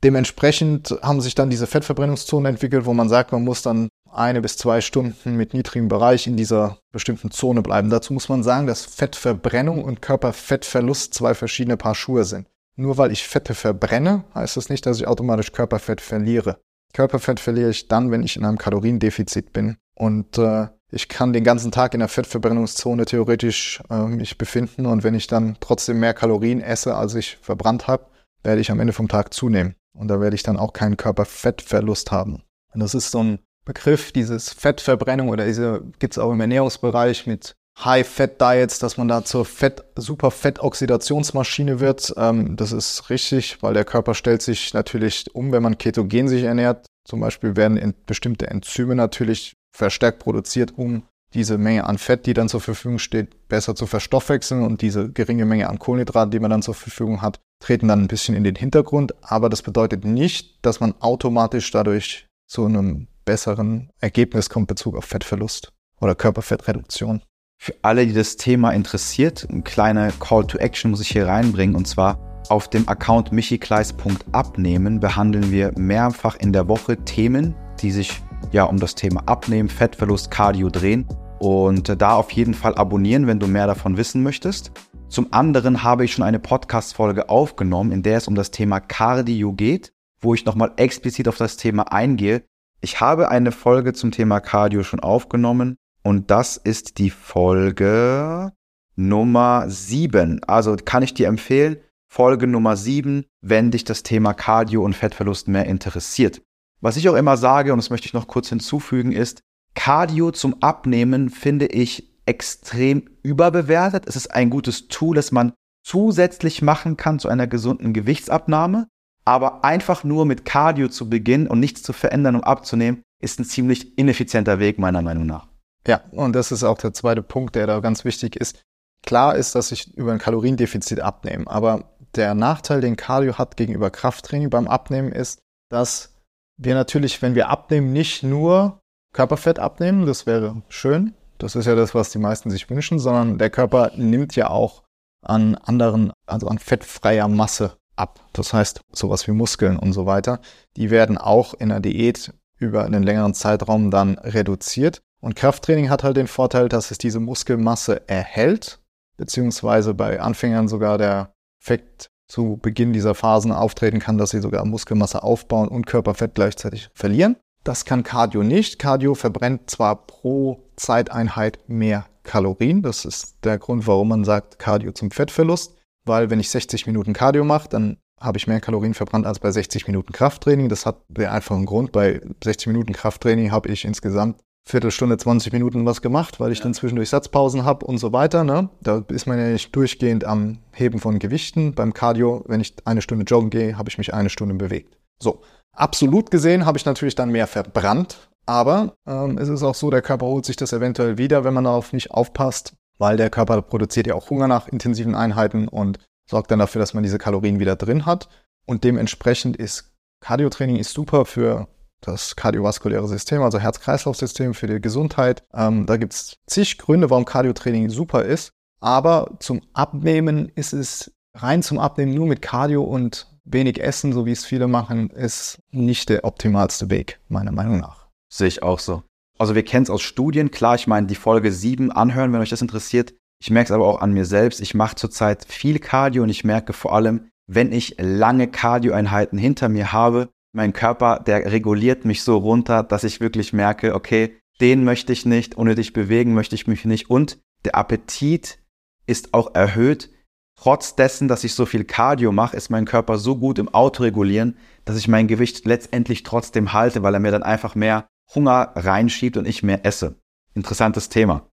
Dementsprechend 0.03 0.97
haben 1.01 1.21
sich 1.21 1.36
dann 1.36 1.50
diese 1.50 1.68
Fettverbrennungszonen 1.68 2.53
entwickelt, 2.53 2.85
wo 2.85 2.94
man 2.94 3.09
sagt, 3.09 3.31
man 3.31 3.44
muss 3.44 3.62
dann 3.62 3.89
eine 4.12 4.42
bis 4.42 4.57
zwei 4.57 4.81
Stunden 4.81 5.35
mit 5.35 5.53
niedrigem 5.53 5.88
Bereich 5.88 6.25
in 6.25 6.38
dieser 6.38 6.80
bestimmten 6.92 7.31
Zone 7.31 7.62
bleiben. 7.62 7.89
Dazu 7.89 8.13
muss 8.13 8.30
man 8.30 8.44
sagen, 8.44 8.65
dass 8.65 8.85
Fettverbrennung 8.85 9.83
und 9.83 10.01
Körperfettverlust 10.01 11.13
zwei 11.13 11.33
verschiedene 11.33 11.77
Paar 11.77 11.95
Schuhe 11.95 12.24
sind. 12.24 12.47
Nur 12.80 12.98
weil 12.98 13.12
ich 13.12 13.28
Fette 13.28 13.56
verbrenne, 13.56 14.24
heißt 14.34 14.56
das 14.56 14.70
nicht, 14.70 14.86
dass 14.86 15.02
ich 15.02 15.06
automatisch 15.06 15.52
Körperfett 15.52 16.00
verliere. 16.00 16.62
Körperfett 16.94 17.42
verliere 17.42 17.72
ich 17.72 17.90
dann, 17.90 18.10
wenn 18.10 18.24
ich 18.24 18.38
in 18.38 18.46
einem 18.46 18.58
Kaloriendefizit 18.58 19.52
bin. 19.52 19.76
Und 19.96 20.38
äh, 20.38 20.68
ich 20.90 21.10
kann 21.10 21.34
den 21.34 21.44
ganzen 21.44 21.74
Tag 21.74 21.94
in 21.94 22.00
der 22.00 22.08
Fettverbrennungszone 22.08 23.04
theoretisch 23.04 23.84
äh, 23.90 24.04
mich 24.06 24.38
befinden. 24.38 24.86
Und 24.86 25.04
wenn 25.04 25.14
ich 25.14 25.28
dann 25.28 25.58
trotzdem 25.60 26.00
mehr 26.00 26.14
Kalorien 26.14 26.62
esse, 26.62 26.96
als 26.96 27.16
ich 27.16 27.38
verbrannt 27.42 27.88
habe, 27.88 28.06
werde 28.44 28.62
ich 28.62 28.72
am 28.72 28.80
Ende 28.80 28.94
vom 28.94 29.10
Tag 29.10 29.34
zunehmen. 29.34 29.76
Und 29.94 30.08
da 30.08 30.22
werde 30.22 30.38
ich 30.38 30.44
dann 30.44 30.56
auch 30.56 30.72
keinen 30.72 30.96
Körperfettverlust 30.96 32.14
haben. 32.14 32.44
Und 32.74 32.80
das 32.80 32.96
ist 32.96 33.12
so 33.12 33.22
ein 33.22 33.40
Begriff, 33.66 34.14
dieses 34.14 34.54
Fettverbrennung 34.54 35.28
oder 35.28 35.46
diese 35.46 35.84
gibt 36.00 36.14
es 36.14 36.18
auch 36.18 36.31
im 36.31 36.40
Ernährungsbereich 36.40 37.28
mit 37.28 37.58
High-Fat-Diets, 37.84 38.80
dass 38.80 38.98
man 38.98 39.08
da 39.08 39.24
zur 39.24 39.46
Fett, 39.46 39.84
super 39.96 40.31
Fett-Oxidationsmaschine 40.31 41.80
wird. 41.80 42.14
Ähm, 42.18 42.56
das 42.56 42.72
ist 42.72 43.10
richtig, 43.10 43.62
weil 43.62 43.74
der 43.74 43.86
Körper 43.86 44.14
stellt 44.14 44.42
sich 44.42 44.74
natürlich 44.74 45.34
um, 45.34 45.52
wenn 45.52 45.64
man 45.64 45.78
ketogen 45.78 46.28
sich 46.28 46.44
ernährt. 46.44 46.86
Zum 47.08 47.22
Beispiel 47.22 47.56
werden 47.56 47.94
bestimmte 48.06 48.48
Enzyme 48.48 48.96
natürlich 48.96 49.54
verstärkt 49.76 50.20
produziert, 50.20 50.74
um 50.78 51.04
diese 51.34 51.58
Menge 51.58 51.86
an 51.86 51.98
Fett, 51.98 52.26
die 52.26 52.34
dann 52.34 52.50
zur 52.50 52.62
Verfügung 52.62 53.00
steht, 53.00 53.48
besser 53.48 53.76
zu 53.76 53.86
verstoffwechseln 53.86 54.64
und 54.64 54.81
diese 54.81 55.12
geringe 55.12 55.46
Menge 55.46 55.70
an 55.70 55.80
Kohlenhydraten, 55.80 56.31
die 56.31 56.40
man 56.40 56.52
dann 56.52 56.64
zur 56.64 56.74
Verfügung 56.74 57.22
hat, 57.22 57.40
treten 57.64 57.88
dann 57.88 58.02
ein 58.02 58.08
bisschen 58.08 58.36
in 58.36 58.44
den 58.44 58.56
Hintergrund. 58.56 59.14
Aber 59.22 59.50
das 59.50 59.62
bedeutet 59.62 60.06
nicht, 60.06 60.58
dass 60.64 60.80
man 60.80 60.96
automatisch 61.00 61.70
dadurch 61.72 62.28
zu 62.48 62.66
einem 62.66 63.08
besseren 63.26 63.92
Ergebnis 64.00 64.50
kommt 64.50 64.68
Bezug 64.68 64.98
auf 64.98 65.06
Fettverlust 65.06 65.72
oder 66.02 66.16
Körperfettreduktion. 66.16 67.22
Für 67.61 67.75
alle, 67.81 68.07
die 68.07 68.13
das 68.13 68.38
Thema 68.38 68.71
interessiert, 68.71 69.45
ein 69.51 69.65
kleiner 69.65 70.13
Call 70.13 70.47
to 70.47 70.57
Action 70.59 70.91
muss 70.91 71.01
ich 71.01 71.09
hier 71.09 71.27
reinbringen 71.27 71.75
und 71.75 71.89
zwar 71.89 72.17
auf 72.47 72.69
dem 72.69 72.88
Account 72.88 73.33
michikleis.abnehmen 73.33 75.01
behandeln 75.01 75.51
wir 75.51 75.73
mehrfach 75.77 76.38
in 76.38 76.53
der 76.53 76.69
Woche 76.69 76.95
Themen, 77.03 77.53
die 77.81 77.91
sich 77.91 78.21
ja 78.53 78.63
um 78.63 78.79
das 78.79 78.95
Thema 78.95 79.23
Abnehmen, 79.25 79.67
Fettverlust, 79.67 80.31
Cardio 80.31 80.69
drehen. 80.69 81.06
Und 81.39 82.01
da 82.01 82.13
auf 82.15 82.31
jeden 82.31 82.53
Fall 82.53 82.75
abonnieren, 82.75 83.27
wenn 83.27 83.41
du 83.41 83.47
mehr 83.47 83.67
davon 83.67 83.97
wissen 83.97 84.23
möchtest. 84.23 84.71
Zum 85.09 85.33
anderen 85.33 85.83
habe 85.83 86.06
ich 86.06 86.13
schon 86.13 86.23
eine 86.23 86.39
Podcast-Folge 86.39 87.27
aufgenommen, 87.27 87.91
in 87.91 88.03
der 88.03 88.19
es 88.19 88.29
um 88.29 88.35
das 88.35 88.51
Thema 88.51 88.79
Cardio 88.79 89.51
geht, 89.51 89.91
wo 90.21 90.33
ich 90.33 90.45
nochmal 90.45 90.71
explizit 90.77 91.27
auf 91.27 91.35
das 91.35 91.57
Thema 91.57 91.91
eingehe. 91.91 92.45
Ich 92.79 93.01
habe 93.01 93.27
eine 93.27 93.51
Folge 93.51 93.91
zum 93.91 94.11
Thema 94.11 94.39
Cardio 94.39 94.83
schon 94.83 95.01
aufgenommen 95.01 95.75
und 96.04 96.31
das 96.31 96.57
ist 96.57 96.98
die 96.98 97.10
Folge 97.10 98.51
Nummer 98.96 99.69
7. 99.69 100.44
Also 100.44 100.75
kann 100.75 101.04
ich 101.04 101.13
dir 101.13 101.28
empfehlen, 101.28 101.78
Folge 102.12 102.48
Nummer 102.48 102.75
7, 102.75 103.25
wenn 103.42 103.72
dich 103.72 103.84
das 103.84 104.04
Thema 104.04 104.34
Cardio 104.34 104.84
und 104.84 104.96
Fettverlust 104.96 105.48
mehr 105.48 105.66
interessiert. 105.66 106.42
Was 106.81 106.98
ich 106.98 107.07
auch 107.10 107.16
immer 107.16 107.38
sage, 107.38 107.72
und 107.74 107.78
das 107.78 107.90
möchte 107.90 108.07
ich 108.07 108.13
noch 108.13 108.28
kurz 108.28 108.50
hinzufügen, 108.50 109.12
ist, 109.12 109.42
Cardio 109.75 110.31
zum 110.31 110.62
Abnehmen 110.62 111.30
finde 111.30 111.68
ich 111.68 112.10
extrem 112.25 113.10
überbewertet. 113.22 114.06
Es 114.07 114.16
ist 114.16 114.34
ein 114.34 114.50
gutes 114.50 114.88
Tool, 114.88 115.16
das 115.16 115.31
man 115.31 115.54
zusätzlich 115.84 116.62
machen 116.62 116.98
kann 116.98 117.19
zu 117.19 117.28
einer 117.28 117.48
gesunden 117.48 117.94
Gewichtsabnahme. 117.94 118.88
Aber 119.25 119.63
einfach 119.63 120.04
nur 120.04 120.25
mit 120.25 120.45
Cardio 120.45 120.88
zu 120.88 121.10
beginnen 121.10 121.48
und 121.48 121.60
nichts 121.60 121.84
zu 121.84 121.94
verändern, 121.94 122.36
um 122.36 122.44
abzunehmen, 122.44 123.04
ist 123.21 123.40
ein 123.40 123.45
ziemlich 123.45 123.97
ineffizienter 123.97 124.59
Weg, 124.59 124.80
meiner 124.80 125.02
Meinung 125.02 125.26
nach. 125.26 125.48
Ja, 125.88 126.02
und 126.12 126.33
das 126.33 126.52
ist 126.52 126.64
auch 126.64 126.78
der 126.78 126.94
zweite 126.94 127.24
Punkt, 127.24 127.56
der 127.56 127.68
da 127.68 127.80
ganz 127.80 128.06
wichtig 128.06 128.36
ist. 128.36 128.62
Klar 129.04 129.36
ist, 129.36 129.56
dass 129.56 129.71
ich 129.71 129.95
über 129.95 130.12
ein 130.12 130.19
Kaloriendefizit 130.19 131.00
abnehme, 131.00 131.48
aber 131.48 131.95
der 132.16 132.33
Nachteil, 132.33 132.81
den 132.81 132.98
Cardio 132.98 133.38
hat 133.38 133.56
gegenüber 133.56 133.90
Krafttraining 133.90 134.50
beim 134.50 134.68
Abnehmen, 134.68 135.12
ist, 135.12 135.40
dass 135.69 136.16
wir 136.57 136.74
natürlich, 136.74 137.21
wenn 137.21 137.36
wir 137.36 137.50
abnehmen, 137.50 137.94
nicht 137.94 138.24
nur 138.24 138.81
Körperfett 139.14 139.59
abnehmen, 139.59 140.06
das 140.06 140.26
wäre 140.26 140.62
schön, 140.68 141.14
das 141.38 141.56
ist 141.56 141.66
ja 141.66 141.76
das, 141.76 141.95
was 141.95 142.12
die 142.12 142.19
meisten 142.19 142.52
sich 142.52 142.69
wünschen, 142.69 143.00
sondern 143.00 143.38
der 143.38 143.50
Körper 143.50 143.92
nimmt 143.95 144.36
ja 144.36 144.50
auch 144.50 144.83
an 145.21 145.56
anderen, 145.56 146.12
also 146.26 146.48
an 146.48 146.59
fettfreier 146.59 147.28
Masse 147.28 147.78
ab. 147.95 148.19
Das 148.33 148.54
heißt, 148.54 148.81
sowas 148.92 149.28
wie 149.28 149.31
Muskeln 149.31 149.78
und 149.78 149.94
so 149.94 150.06
weiter, 150.06 150.42
die 150.76 150.90
werden 150.90 151.18
auch 151.18 151.54
in 151.54 151.69
der 151.69 151.80
Diät 151.80 152.33
über 152.57 152.83
einen 152.83 153.04
längeren 153.04 153.33
Zeitraum 153.33 153.90
dann 153.90 154.18
reduziert. 154.18 155.02
Und 155.21 155.35
Krafttraining 155.35 155.90
hat 155.90 156.04
halt 156.04 156.18
den 156.18 156.28
Vorteil, 156.28 156.69
dass 156.69 156.92
es 156.92 156.97
diese 156.97 157.19
Muskelmasse 157.19 158.07
erhält, 158.07 158.80
beziehungsweise 159.18 159.94
bei 159.94 160.19
Anfängern 160.21 160.68
sogar 160.68 160.97
der 160.97 161.33
Effekt 161.61 162.09
zu 162.28 162.57
Beginn 162.61 162.94
dieser 162.94 163.16
Phasen 163.16 163.52
auftreten 163.52 163.99
kann, 163.99 164.18
dass 164.18 164.30
sie 164.30 164.40
sogar 164.40 164.64
Muskelmasse 164.64 165.23
aufbauen 165.23 165.68
und 165.68 165.88
Körperfett 165.88 166.35
gleichzeitig 166.35 166.90
verlieren. 166.94 167.35
Das 167.64 167.85
kann 167.85 168.04
Cardio 168.04 168.44
nicht. 168.44 168.80
Cardio 168.80 169.16
verbrennt 169.16 169.69
zwar 169.69 170.07
pro 170.07 170.64
Zeiteinheit 170.78 171.59
mehr 171.68 172.06
Kalorien. 172.23 172.81
Das 172.81 173.04
ist 173.04 173.44
der 173.44 173.57
Grund, 173.57 173.88
warum 173.88 174.09
man 174.09 174.23
sagt 174.23 174.59
Cardio 174.59 174.92
zum 174.92 175.11
Fettverlust. 175.11 175.76
Weil 176.06 176.30
wenn 176.30 176.40
ich 176.40 176.49
60 176.49 176.88
Minuten 176.88 177.14
Cardio 177.14 177.44
mache, 177.44 177.68
dann 177.68 177.97
habe 178.19 178.38
ich 178.38 178.47
mehr 178.47 178.61
Kalorien 178.61 178.94
verbrannt 178.94 179.26
als 179.26 179.40
bei 179.40 179.52
60 179.52 179.88
Minuten 179.88 180.14
Krafttraining. 180.14 180.69
Das 180.69 180.85
hat 180.85 181.02
den 181.09 181.28
einfachen 181.28 181.66
Grund. 181.66 181.92
Bei 181.92 182.21
60 182.44 182.68
Minuten 182.68 182.94
Krafttraining 182.94 183.52
habe 183.52 183.69
ich 183.69 183.83
insgesamt 183.83 184.40
Viertelstunde, 184.69 185.18
20 185.18 185.52
Minuten 185.52 185.85
was 185.85 186.02
gemacht, 186.02 186.40
weil 186.40 186.52
ich 186.52 186.59
ja. 186.59 186.64
dann 186.66 186.76
zwischendurch 186.76 187.09
Satzpausen 187.09 187.64
habe 187.66 187.85
und 187.85 187.97
so 187.97 188.14
weiter. 188.14 188.44
Ne? 188.44 188.69
Da 188.81 189.04
ist 189.07 189.26
man 189.26 189.40
ja 189.40 189.47
nicht 189.49 189.76
durchgehend 189.76 190.26
am 190.26 190.59
Heben 190.71 190.99
von 190.99 191.18
Gewichten. 191.18 191.73
Beim 191.73 191.94
Cardio, 191.94 192.44
wenn 192.47 192.61
ich 192.61 192.76
eine 192.85 193.02
Stunde 193.02 193.26
joggen 193.26 193.49
gehe, 193.49 193.78
habe 193.78 193.90
ich 193.90 193.97
mich 193.97 194.14
eine 194.14 194.30
Stunde 194.30 194.54
bewegt. 194.54 194.95
So, 195.21 195.42
absolut 195.73 196.30
gesehen 196.30 196.68
habe 196.68 196.78
ich 196.78 196.85
natürlich 196.85 197.16
dann 197.16 197.31
mehr 197.31 197.47
verbrannt, 197.47 198.30
aber 198.45 198.94
ähm, 199.07 199.40
es 199.40 199.49
ist 199.49 199.64
auch 199.64 199.76
so, 199.76 199.90
der 199.90 200.04
Körper 200.04 200.28
holt 200.28 200.45
sich 200.45 200.56
das 200.56 200.71
eventuell 200.71 201.18
wieder, 201.18 201.44
wenn 201.44 201.56
man 201.56 201.64
darauf 201.64 201.92
nicht 201.92 202.11
aufpasst, 202.11 202.73
weil 202.99 203.18
der 203.18 203.31
Körper 203.31 203.61
produziert 203.64 204.06
ja 204.06 204.14
auch 204.14 204.30
Hunger 204.30 204.47
nach 204.47 204.68
intensiven 204.68 205.16
Einheiten 205.16 205.68
und 205.68 205.97
sorgt 206.30 206.52
dann 206.52 206.59
dafür, 206.59 206.80
dass 206.80 206.94
man 206.94 207.04
diese 207.04 207.18
Kalorien 207.18 207.59
wieder 207.59 207.76
drin 207.76 208.06
hat. 208.06 208.30
Und 208.68 208.83
dementsprechend 208.83 209.57
ist 209.57 209.92
Cardiotraining 210.21 210.76
ist 210.76 210.94
super 210.94 211.26
für 211.26 211.68
das 212.01 212.35
kardiovaskuläre 212.35 213.07
System, 213.07 213.41
also 213.41 213.59
Herz-Kreislauf-System, 213.59 214.53
für 214.53 214.68
die 214.68 214.81
Gesundheit. 214.81 215.44
Ähm, 215.53 215.85
da 215.85 215.97
gibt 215.97 216.13
es 216.13 216.37
zig 216.47 216.77
Gründe, 216.77 217.09
warum 217.09 217.25
Cardiotraining 217.25 217.89
super 217.89 218.23
ist. 218.23 218.51
Aber 218.79 219.35
zum 219.39 219.61
Abnehmen 219.73 220.51
ist 220.56 220.73
es 220.73 221.11
rein 221.33 221.61
zum 221.63 221.79
Abnehmen 221.79 222.13
nur 222.13 222.27
mit 222.27 222.41
Cardio 222.41 222.83
und 222.83 223.27
wenig 223.44 223.81
Essen, 223.81 224.13
so 224.13 224.25
wie 224.25 224.31
es 224.31 224.45
viele 224.45 224.68
machen, 224.68 225.09
ist 225.09 225.59
nicht 225.71 226.09
der 226.09 226.23
optimalste 226.23 226.89
Weg, 226.89 227.19
meiner 227.27 227.51
Meinung 227.51 227.79
nach. 227.79 228.07
Sehe 228.31 228.47
ich 228.47 228.63
auch 228.63 228.79
so. 228.79 229.03
Also 229.37 229.56
wir 229.56 229.63
kennen 229.63 229.83
es 229.83 229.89
aus 229.89 230.01
Studien, 230.01 230.51
klar, 230.51 230.75
ich 230.75 230.87
meine, 230.87 231.07
die 231.07 231.15
Folge 231.15 231.51
7 231.51 231.91
anhören, 231.91 232.33
wenn 232.33 232.41
euch 232.41 232.49
das 232.49 232.61
interessiert. 232.61 233.13
Ich 233.41 233.49
merke 233.49 233.68
es 233.68 233.71
aber 233.71 233.87
auch 233.87 234.01
an 234.01 234.11
mir 234.11 234.25
selbst. 234.25 234.59
Ich 234.59 234.75
mache 234.75 234.95
zurzeit 234.95 235.45
viel 235.45 235.79
Cardio 235.79 236.23
und 236.23 236.29
ich 236.29 236.44
merke 236.44 236.73
vor 236.73 236.94
allem, 236.94 237.29
wenn 237.47 237.71
ich 237.71 237.95
lange 237.97 238.47
Cardio-Einheiten 238.49 239.37
hinter 239.37 239.69
mir 239.69 239.94
habe, 239.94 240.29
mein 240.51 240.73
Körper, 240.73 241.19
der 241.19 241.51
reguliert 241.51 242.06
mich 242.06 242.23
so 242.23 242.37
runter, 242.37 242.83
dass 242.83 243.03
ich 243.03 243.19
wirklich 243.19 243.53
merke, 243.53 243.95
okay, 243.95 244.37
den 244.61 244.83
möchte 244.83 245.13
ich 245.13 245.25
nicht, 245.25 245.57
ohne 245.57 245.75
dich 245.75 245.94
bewegen 245.94 246.33
möchte 246.33 246.56
ich 246.56 246.68
mich 246.68 246.85
nicht. 246.85 247.09
Und 247.09 247.39
der 247.65 247.75
Appetit 247.75 248.59
ist 249.06 249.33
auch 249.33 249.56
erhöht. 249.56 250.09
Trotz 250.56 250.95
dessen, 250.95 251.29
dass 251.29 251.45
ich 251.45 251.53
so 251.53 251.65
viel 251.65 251.85
Cardio 251.85 252.33
mache, 252.33 252.57
ist 252.57 252.69
mein 252.69 252.83
Körper 252.85 253.18
so 253.18 253.37
gut 253.37 253.59
im 253.59 253.69
Autoregulieren, 253.69 254.57
dass 254.83 254.97
ich 254.97 255.07
mein 255.07 255.27
Gewicht 255.27 255.65
letztendlich 255.65 256.23
trotzdem 256.23 256.73
halte, 256.73 257.01
weil 257.01 257.13
er 257.13 257.21
mir 257.21 257.31
dann 257.31 257.44
einfach 257.44 257.75
mehr 257.75 258.07
Hunger 258.35 258.73
reinschiebt 258.75 259.37
und 259.37 259.47
ich 259.47 259.63
mehr 259.63 259.85
esse. 259.85 260.19
Interessantes 260.53 261.07
Thema. 261.07 261.47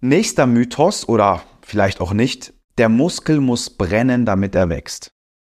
Nächster 0.00 0.46
Mythos 0.46 1.08
oder 1.08 1.42
vielleicht 1.62 2.00
auch 2.00 2.12
nicht, 2.12 2.54
der 2.78 2.88
Muskel 2.88 3.40
muss 3.40 3.70
brennen, 3.70 4.24
damit 4.24 4.54
er 4.54 4.68
wächst. 4.68 5.10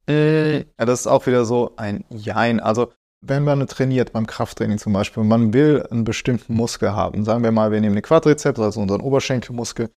Äh, 0.07 0.57
ja, 0.59 0.85
das 0.85 1.01
ist 1.01 1.07
auch 1.07 1.27
wieder 1.27 1.45
so 1.45 1.73
ein 1.77 2.05
Jein. 2.09 2.59
Also, 2.59 2.91
wenn 3.21 3.43
man 3.43 3.65
trainiert, 3.67 4.13
beim 4.13 4.27
Krafttraining 4.27 4.77
zum 4.77 4.93
Beispiel, 4.93 5.23
man 5.23 5.53
will 5.53 5.85
einen 5.89 6.03
bestimmten 6.03 6.53
Muskel 6.53 6.93
haben. 6.93 7.25
Sagen 7.25 7.43
wir 7.43 7.51
mal, 7.51 7.71
wir 7.71 7.81
nehmen 7.81 7.95
den 7.95 8.03
Quadrizeps, 8.03 8.59
also 8.59 8.79
unseren 8.79 9.01
Oberschenkelmuskel, 9.01 9.89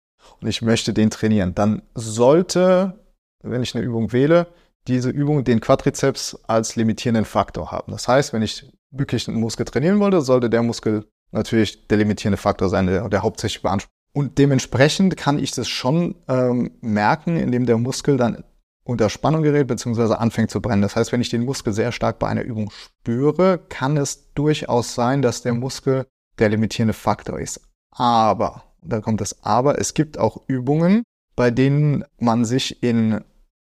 und 0.41 0.49
ich 0.49 0.63
möchte 0.63 0.93
den 0.93 1.11
trainieren. 1.11 1.55
Dann 1.55 1.83
sollte, 1.95 2.99
wenn 3.43 3.63
ich 3.63 3.75
eine 3.75 3.85
Übung 3.85 4.13
wähle, 4.13 4.47
diese 4.87 5.11
Übung 5.11 5.45
den 5.45 5.61
Quadrizeps 5.61 6.39
als 6.47 6.77
limitierenden 6.77 7.25
Faktor 7.25 7.71
haben. 7.71 7.93
Das 7.93 8.09
heißt, 8.09 8.33
wenn 8.33 8.43
ich 8.43 8.71
wirklich 8.91 9.29
einen 9.29 9.41
Muskel 9.41 9.67
trainieren 9.67 10.01
wollte, 10.01 10.23
sollte 10.23 10.49
der 10.49 10.63
Muskel 10.63 11.07
natürlich 11.31 11.87
der 11.89 11.99
limitierende 11.99 12.39
Faktor 12.39 12.69
sein, 12.69 12.87
der, 12.87 13.09
der 13.09 13.23
hauptsächlich 13.23 13.63
beansprucht. 13.63 13.93
Und 14.15 14.39
dementsprechend 14.39 15.17
kann 15.17 15.39
ich 15.39 15.53
das 15.53 15.69
schon 15.69 16.15
ähm, 16.29 16.71
merken, 16.81 17.37
indem 17.37 17.67
der 17.67 17.77
Muskel 17.77 18.17
dann 18.17 18.43
unter 18.89 19.11
Spannung 19.11 19.43
gerät 19.43 19.67
bzw. 19.67 20.15
anfängt 20.15 20.51
zu 20.51 20.63
brennen. 20.63 20.83
Das 20.83 20.97
heißt, 20.97 21.13
wenn 21.13 21.21
ich 21.21 21.29
den 21.29 21.45
Muskel 21.45 21.75
sehr 21.75 21.93
stark 21.93 22.19
bei 22.19 22.27
einer 22.29 22.43
Übung 22.43 22.71
spüre, 22.71 23.59
kann 23.69 23.99
es 23.99 24.33
durchaus 24.33 24.95
sein, 24.95 25.21
dass 25.21 25.43
der 25.43 25.53
Muskel 25.53 26.07
der 26.39 26.49
limitierende 26.49 26.95
Faktor 26.95 27.39
ist. 27.39 27.61
Aber, 27.91 28.65
da 28.81 29.01
kommt 29.01 29.21
das 29.21 29.45
Aber, 29.45 29.79
es 29.79 29.93
gibt 29.93 30.19
auch 30.19 30.41
Übungen, 30.47 31.03
bei 31.37 31.51
denen 31.51 32.05
man 32.19 32.47
sich 32.47 32.83
in 32.83 33.23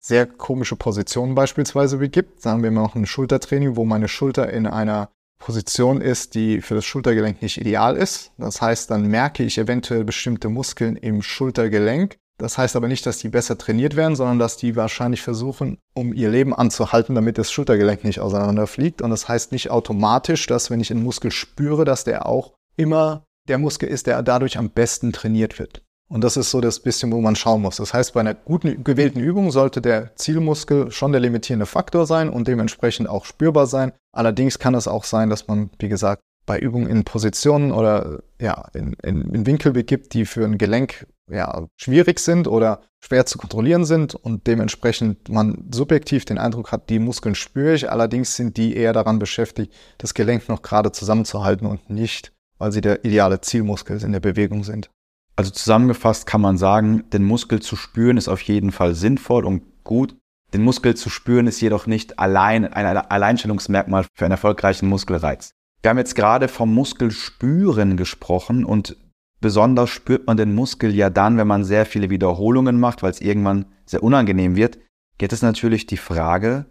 sehr 0.00 0.26
komische 0.26 0.76
Positionen 0.76 1.34
beispielsweise 1.34 1.96
begibt. 1.96 2.42
Sagen 2.42 2.62
wir 2.62 2.70
mal 2.70 2.84
auch 2.84 2.94
ein 2.94 3.06
Schultertraining, 3.06 3.74
wo 3.74 3.86
meine 3.86 4.08
Schulter 4.08 4.52
in 4.52 4.66
einer 4.66 5.08
Position 5.38 6.02
ist, 6.02 6.34
die 6.34 6.60
für 6.60 6.74
das 6.74 6.84
Schultergelenk 6.84 7.40
nicht 7.40 7.58
ideal 7.58 7.96
ist. 7.96 8.32
Das 8.36 8.60
heißt, 8.60 8.90
dann 8.90 9.06
merke 9.06 9.44
ich 9.44 9.56
eventuell 9.56 10.04
bestimmte 10.04 10.50
Muskeln 10.50 10.96
im 10.96 11.22
Schultergelenk 11.22 12.18
das 12.38 12.58
heißt 12.58 12.76
aber 12.76 12.88
nicht, 12.88 13.06
dass 13.06 13.18
die 13.18 13.28
besser 13.28 13.56
trainiert 13.56 13.96
werden, 13.96 14.16
sondern 14.16 14.38
dass 14.38 14.56
die 14.56 14.76
wahrscheinlich 14.76 15.22
versuchen, 15.22 15.78
um 15.94 16.12
ihr 16.12 16.28
Leben 16.28 16.54
anzuhalten, 16.54 17.14
damit 17.14 17.38
das 17.38 17.50
Schultergelenk 17.50 18.04
nicht 18.04 18.20
auseinanderfliegt. 18.20 19.00
Und 19.00 19.10
das 19.10 19.28
heißt 19.28 19.52
nicht 19.52 19.70
automatisch, 19.70 20.46
dass 20.46 20.70
wenn 20.70 20.80
ich 20.80 20.90
einen 20.90 21.02
Muskel 21.02 21.30
spüre, 21.30 21.84
dass 21.84 22.04
der 22.04 22.26
auch 22.26 22.52
immer 22.76 23.24
der 23.48 23.58
Muskel 23.58 23.88
ist, 23.88 24.06
der 24.06 24.22
dadurch 24.22 24.58
am 24.58 24.70
besten 24.70 25.12
trainiert 25.12 25.58
wird. 25.58 25.82
Und 26.08 26.22
das 26.22 26.36
ist 26.36 26.50
so 26.50 26.60
das 26.60 26.80
bisschen, 26.80 27.10
wo 27.10 27.20
man 27.20 27.34
schauen 27.34 27.62
muss. 27.62 27.76
Das 27.76 27.92
heißt, 27.92 28.12
bei 28.12 28.20
einer 28.20 28.34
guten 28.34 28.84
gewählten 28.84 29.18
Übung 29.18 29.50
sollte 29.50 29.80
der 29.80 30.14
Zielmuskel 30.14 30.92
schon 30.92 31.10
der 31.10 31.20
limitierende 31.20 31.66
Faktor 31.66 32.06
sein 32.06 32.28
und 32.28 32.46
dementsprechend 32.46 33.08
auch 33.08 33.24
spürbar 33.24 33.66
sein. 33.66 33.92
Allerdings 34.12 34.58
kann 34.58 34.74
es 34.74 34.86
auch 34.86 35.04
sein, 35.04 35.30
dass 35.30 35.48
man, 35.48 35.70
wie 35.78 35.88
gesagt, 35.88 36.22
bei 36.46 36.58
Übungen 36.58 36.88
in 36.88 37.04
Positionen 37.04 37.72
oder 37.72 38.22
ja, 38.40 38.68
in, 38.72 38.94
in, 39.02 39.22
in 39.32 39.46
Winkel 39.46 39.72
begibt, 39.72 40.14
die 40.14 40.24
für 40.24 40.44
ein 40.44 40.58
Gelenk 40.58 41.06
ja, 41.30 41.66
schwierig 41.76 42.20
sind 42.20 42.46
oder 42.46 42.80
schwer 43.04 43.26
zu 43.26 43.36
kontrollieren 43.36 43.84
sind 43.84 44.14
und 44.14 44.46
dementsprechend 44.46 45.28
man 45.28 45.68
subjektiv 45.72 46.24
den 46.24 46.38
Eindruck 46.38 46.72
hat, 46.72 46.88
die 46.88 47.00
Muskeln 47.00 47.34
spüre 47.34 47.74
ich, 47.74 47.90
allerdings 47.90 48.36
sind 48.36 48.56
die 48.56 48.76
eher 48.76 48.92
daran 48.92 49.18
beschäftigt, 49.18 49.74
das 49.98 50.14
Gelenk 50.14 50.48
noch 50.48 50.62
gerade 50.62 50.92
zusammenzuhalten 50.92 51.66
und 51.66 51.90
nicht, 51.90 52.32
weil 52.58 52.72
sie 52.72 52.80
der 52.80 53.04
ideale 53.04 53.40
Zielmuskel 53.40 54.02
in 54.02 54.12
der 54.12 54.20
Bewegung 54.20 54.64
sind. 54.64 54.90
Also 55.34 55.50
zusammengefasst 55.50 56.26
kann 56.26 56.40
man 56.40 56.56
sagen, 56.56 57.04
den 57.10 57.24
Muskel 57.24 57.60
zu 57.60 57.76
spüren 57.76 58.16
ist 58.16 58.28
auf 58.28 58.40
jeden 58.42 58.72
Fall 58.72 58.94
sinnvoll 58.94 59.44
und 59.44 59.62
gut. 59.84 60.16
Den 60.54 60.62
Muskel 60.62 60.94
zu 60.94 61.10
spüren 61.10 61.46
ist 61.46 61.60
jedoch 61.60 61.86
nicht 61.86 62.18
allein 62.18 62.64
ein 62.72 62.86
Alleinstellungsmerkmal 62.96 64.06
für 64.14 64.24
einen 64.24 64.32
erfolgreichen 64.32 64.88
Muskelreiz. 64.88 65.50
Wir 65.82 65.90
haben 65.90 65.98
jetzt 65.98 66.14
gerade 66.14 66.48
vom 66.48 66.74
Muskelspüren 66.74 67.96
gesprochen 67.96 68.64
und 68.64 68.96
Besonders 69.40 69.90
spürt 69.90 70.26
man 70.26 70.36
den 70.36 70.54
Muskel 70.54 70.94
ja 70.94 71.10
dann, 71.10 71.36
wenn 71.36 71.46
man 71.46 71.64
sehr 71.64 71.86
viele 71.86 72.10
Wiederholungen 72.10 72.80
macht, 72.80 73.02
weil 73.02 73.10
es 73.10 73.20
irgendwann 73.20 73.66
sehr 73.84 74.02
unangenehm 74.02 74.56
wird. 74.56 74.78
Geht 75.18 75.32
es 75.32 75.42
natürlich 75.42 75.86
die 75.86 75.98
Frage, 75.98 76.66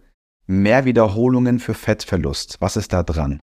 mehr 0.47 0.85
Wiederholungen 0.85 1.59
für 1.59 1.74
Fettverlust. 1.74 2.57
Was 2.59 2.75
ist 2.75 2.91
da 2.93 3.03
dran? 3.03 3.39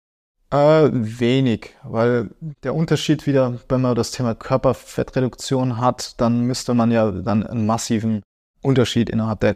Äh, 0.50 0.90
wenig, 0.92 1.70
weil 1.82 2.30
der 2.62 2.74
Unterschied 2.74 3.26
wieder, 3.26 3.58
wenn 3.68 3.80
man 3.80 3.94
das 3.94 4.10
Thema 4.10 4.34
Körperfettreduktion 4.34 5.78
hat, 5.78 6.20
dann 6.20 6.42
müsste 6.42 6.74
man 6.74 6.90
ja 6.90 7.10
dann 7.10 7.46
einen 7.46 7.64
massiven 7.64 8.22
Unterschied 8.60 9.08
innerhalb 9.08 9.40
der 9.40 9.54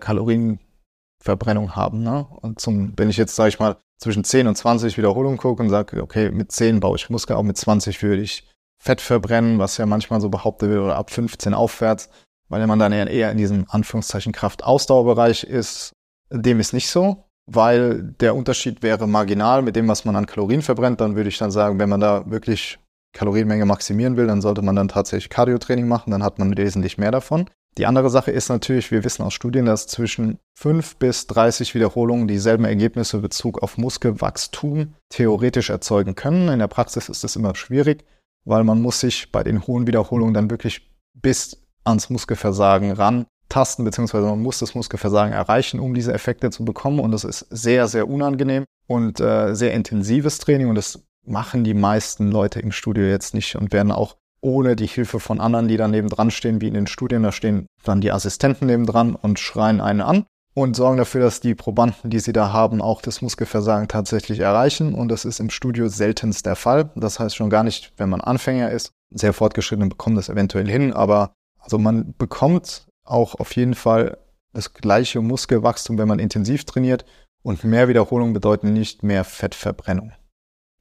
Kalorienverbrennung 1.26 1.76
haben. 1.76 2.02
Ne? 2.02 2.26
Und 2.40 2.60
zum, 2.60 2.92
wenn 2.96 3.10
ich 3.10 3.16
jetzt, 3.16 3.34
sage 3.34 3.48
ich 3.48 3.58
mal, 3.58 3.76
zwischen 3.98 4.24
10 4.24 4.46
und 4.46 4.56
20 4.56 4.96
Wiederholungen 4.96 5.38
gucke 5.38 5.62
und 5.62 5.70
sage, 5.70 6.02
okay, 6.02 6.30
mit 6.30 6.52
10 6.52 6.80
baue 6.80 6.96
ich 6.96 7.10
Muskel, 7.10 7.36
auch 7.36 7.42
mit 7.42 7.56
20 7.56 8.02
würde 8.02 8.22
ich 8.22 8.46
Fett 8.78 9.00
verbrennen, 9.00 9.58
was 9.58 9.78
ja 9.78 9.86
manchmal 9.86 10.20
so 10.20 10.28
behauptet 10.28 10.68
wird, 10.68 10.82
oder 10.82 10.96
ab 10.96 11.10
15 11.10 11.54
aufwärts, 11.54 12.10
weil 12.48 12.66
man 12.66 12.78
dann 12.78 12.92
eher 12.92 13.30
in 13.30 13.38
diesem 13.38 13.64
Anführungszeichen 13.68 14.32
Kraftausdauerbereich 14.32 15.44
ist. 15.44 15.92
Dem 16.30 16.60
ist 16.60 16.72
nicht 16.72 16.88
so, 16.88 17.24
weil 17.46 18.02
der 18.20 18.36
Unterschied 18.36 18.82
wäre 18.82 19.06
marginal 19.06 19.62
mit 19.62 19.76
dem, 19.76 19.88
was 19.88 20.04
man 20.04 20.14
an 20.14 20.26
Kalorien 20.26 20.62
verbrennt. 20.62 21.00
Dann 21.00 21.16
würde 21.16 21.28
ich 21.28 21.38
dann 21.38 21.50
sagen, 21.50 21.78
wenn 21.78 21.88
man 21.88 22.00
da 22.00 22.24
wirklich 22.30 22.78
Kalorienmenge 23.14 23.64
maximieren 23.64 24.16
will, 24.18 24.26
dann 24.26 24.42
sollte 24.42 24.60
man 24.60 24.76
dann 24.76 24.88
tatsächlich 24.88 25.30
Cardiotraining 25.30 25.88
machen, 25.88 26.10
dann 26.10 26.22
hat 26.22 26.38
man 26.38 26.56
wesentlich 26.56 26.98
mehr 26.98 27.10
davon. 27.10 27.48
Die 27.78 27.86
andere 27.86 28.08
Sache 28.08 28.30
ist 28.30 28.48
natürlich, 28.48 28.90
wir 28.90 29.04
wissen 29.04 29.22
aus 29.22 29.34
Studien, 29.34 29.66
dass 29.66 29.86
zwischen 29.86 30.38
5 30.54 30.96
bis 30.96 31.26
30 31.26 31.74
Wiederholungen 31.74 32.26
dieselben 32.26 32.64
Ergebnisse 32.64 33.16
in 33.16 33.22
Bezug 33.22 33.62
auf 33.62 33.76
Muskelwachstum 33.76 34.94
theoretisch 35.10 35.68
erzeugen 35.68 36.14
können. 36.14 36.48
In 36.48 36.58
der 36.58 36.68
Praxis 36.68 37.08
ist 37.08 37.22
es 37.22 37.36
immer 37.36 37.54
schwierig 37.54 38.04
weil 38.46 38.64
man 38.64 38.80
muss 38.80 39.00
sich 39.00 39.30
bei 39.32 39.42
den 39.42 39.66
hohen 39.66 39.86
Wiederholungen 39.86 40.32
dann 40.32 40.50
wirklich 40.50 40.88
bis 41.14 41.60
ans 41.84 42.08
Muskelversagen 42.08 42.92
ran 42.92 43.26
tasten, 43.48 43.84
beziehungsweise 43.84 44.26
man 44.26 44.40
muss 44.40 44.60
das 44.60 44.74
Muskelversagen 44.74 45.32
erreichen, 45.32 45.78
um 45.78 45.94
diese 45.94 46.12
Effekte 46.12 46.50
zu 46.50 46.64
bekommen. 46.64 47.00
Und 47.00 47.12
das 47.12 47.24
ist 47.24 47.46
sehr, 47.50 47.86
sehr 47.86 48.08
unangenehm 48.08 48.64
und 48.86 49.20
äh, 49.20 49.54
sehr 49.54 49.74
intensives 49.74 50.38
Training. 50.38 50.68
Und 50.68 50.76
das 50.76 51.04
machen 51.24 51.64
die 51.64 51.74
meisten 51.74 52.30
Leute 52.30 52.60
im 52.60 52.72
Studio 52.72 53.04
jetzt 53.04 53.34
nicht 53.34 53.56
und 53.56 53.72
werden 53.72 53.92
auch 53.92 54.16
ohne 54.40 54.76
die 54.76 54.86
Hilfe 54.86 55.20
von 55.20 55.40
anderen, 55.40 55.68
die 55.68 55.76
da 55.76 55.88
nebendran 55.88 56.30
stehen, 56.30 56.60
wie 56.60 56.68
in 56.68 56.74
den 56.74 56.86
Studien, 56.86 57.22
da 57.22 57.32
stehen 57.32 57.66
dann 57.84 58.00
die 58.00 58.12
Assistenten 58.12 58.66
nebendran 58.66 59.14
und 59.14 59.38
schreien 59.38 59.80
einen 59.80 60.00
an 60.00 60.26
und 60.56 60.74
sorgen 60.74 60.96
dafür, 60.96 61.20
dass 61.20 61.40
die 61.40 61.54
Probanden, 61.54 62.08
die 62.10 62.18
sie 62.18 62.32
da 62.32 62.50
haben, 62.50 62.80
auch 62.80 63.02
das 63.02 63.20
Muskelversagen 63.20 63.88
tatsächlich 63.88 64.40
erreichen. 64.40 64.94
Und 64.94 65.08
das 65.08 65.26
ist 65.26 65.38
im 65.38 65.50
Studio 65.50 65.88
seltenst 65.88 66.46
der 66.46 66.56
Fall. 66.56 66.90
Das 66.96 67.20
heißt 67.20 67.36
schon 67.36 67.50
gar 67.50 67.62
nicht, 67.62 67.92
wenn 67.98 68.08
man 68.08 68.22
Anfänger 68.22 68.70
ist. 68.70 68.90
Sehr 69.10 69.34
fortgeschrittene 69.34 69.90
bekommen 69.90 70.16
das 70.16 70.30
eventuell 70.30 70.66
hin, 70.66 70.94
aber 70.94 71.34
also 71.58 71.78
man 71.78 72.14
bekommt 72.16 72.86
auch 73.04 73.34
auf 73.34 73.54
jeden 73.54 73.74
Fall 73.74 74.16
das 74.54 74.72
gleiche 74.72 75.20
Muskelwachstum, 75.20 75.98
wenn 75.98 76.08
man 76.08 76.18
intensiv 76.18 76.64
trainiert. 76.64 77.04
Und 77.42 77.62
mehr 77.62 77.86
Wiederholung 77.88 78.32
bedeuten 78.32 78.72
nicht 78.72 79.02
mehr 79.02 79.24
Fettverbrennung. 79.24 80.12